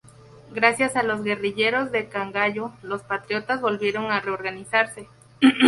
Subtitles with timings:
[0.51, 5.07] Gracias a los guerrilleros de Cangallo, los patriotas volvieron a reorganizarse.